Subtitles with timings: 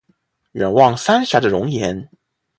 [0.53, 2.09] 远望三峡的容颜